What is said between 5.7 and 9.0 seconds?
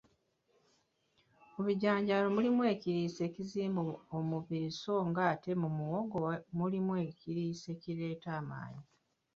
muwogo mulimu ekiriisa ekireeta amaanyi.